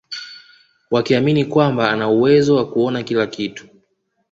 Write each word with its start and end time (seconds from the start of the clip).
Wakiamini 0.91 1.45
kwamba 1.45 1.91
ana 1.91 2.09
uwezo 2.09 2.55
wa 2.55 2.67
kuona 2.71 3.03
kila 3.03 3.27
kitu 3.27 3.67